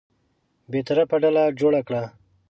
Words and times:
بېطرفه 0.71 1.15
ډله 1.23 1.43
جوړه 1.59 1.81
کړه. 1.87 2.03